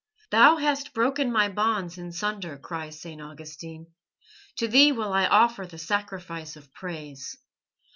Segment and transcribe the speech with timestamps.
[0.31, 3.21] "Thou hast broken my bonds in sunder," cries St.
[3.21, 3.85] Augustine,
[4.55, 7.37] "to Thee will I offer the sacrifice of praise."